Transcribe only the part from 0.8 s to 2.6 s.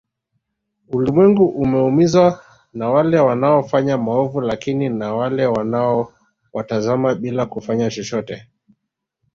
Ulimwengu umeumizwa